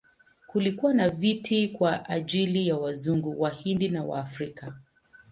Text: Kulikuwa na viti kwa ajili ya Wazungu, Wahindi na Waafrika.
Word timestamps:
Kulikuwa 0.47 0.93
na 0.93 1.09
viti 1.09 1.67
kwa 1.67 2.09
ajili 2.09 2.67
ya 2.67 2.77
Wazungu, 2.77 3.41
Wahindi 3.41 3.89
na 3.89 4.03
Waafrika. 4.03 4.73